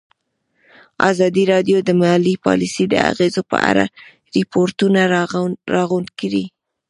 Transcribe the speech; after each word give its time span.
ازادي 1.11 1.43
راډیو 1.53 1.77
د 1.83 1.89
مالي 2.01 2.33
پالیسي 2.45 2.83
د 2.89 2.93
اغېزو 3.11 3.41
په 3.51 3.57
اړه 3.69 3.85
ریپوټونه 4.33 5.01
راغونډ 5.75 6.07
کړي. 6.19 6.45